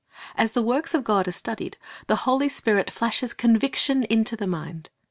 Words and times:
As 0.35 0.53
the 0.53 0.63
works 0.63 0.95
of 0.95 1.03
God 1.03 1.27
are 1.27 1.31
studied, 1.31 1.77
the 2.07 2.15
Holy 2.25 2.49
Spirit 2.49 2.89
flashes 2.89 3.35
conviction 3.35 4.03
into 4.05 4.35
the 4.35 4.47
mind. 4.47 4.89